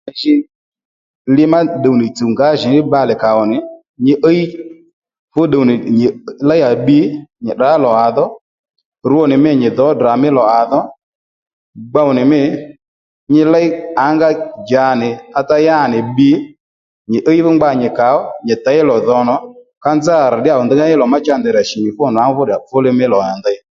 À 0.09 0.09
ji 0.19 0.33
li 1.35 1.43
má 1.51 1.59
ddùwnì 1.73 2.05
tsùw 2.17 2.29
ngǎjì 2.33 2.65
ní 2.73 2.79
bbalè 2.85 3.13
kà 3.21 3.29
ó 3.41 3.43
nì 3.51 3.57
nyi 4.05 4.13
íy 4.31 4.41
fú 5.31 5.41
ddùw 5.47 5.63
nì 5.69 5.73
nyì 5.97 6.07
léy 6.49 6.61
à 6.69 6.71
bbi 6.81 6.99
nyi 7.45 7.51
tdrǎ 7.55 7.69
lò 7.83 7.91
à 8.05 8.07
dho 8.15 8.25
rwo 9.09 9.23
nì 9.29 9.35
mî 9.43 9.51
nyi 9.61 9.69
dhǒ 9.77 9.85
Ddrà 9.93 10.13
mí 10.21 10.29
lò 10.37 10.43
à 10.59 10.61
dho 10.71 10.81
gbownì 11.89 12.21
mî 12.31 12.39
nyi 13.31 13.43
léy 13.53 13.67
ǎngá 14.05 14.29
djanì 14.67 15.09
á 15.37 15.39
tá 15.49 15.55
yânì 15.67 15.99
bbi 16.11 16.29
nyì 17.11 17.19
íy 17.31 17.39
fú 17.43 17.49
ngba 17.55 17.69
nyì 17.79 17.87
kà 17.97 18.07
ó 18.17 18.19
nyì 18.45 18.55
těy 18.65 18.79
lò 18.89 18.95
dhònò 19.07 19.35
ya 19.83 19.91
nzá 19.97 20.13
à 20.25 20.31
rr̀ 20.33 20.37
ddíya 20.39 20.53
ngengéy 20.63 20.89
ní 20.91 20.99
lò 21.01 21.05
má 21.11 21.17
cha 21.25 21.33
ndèy 21.37 21.53
rà 21.57 21.61
shì 21.69 21.77
nì 21.83 21.89
fú 21.95 22.01
nì 22.07 22.11
nwǎŋó 22.15 22.43
ddò 22.45 22.57
fú 22.67 22.75
li 22.85 22.91
mí 22.99 23.05
lò 23.13 23.19
nì 23.27 23.35
ndey 23.41 23.57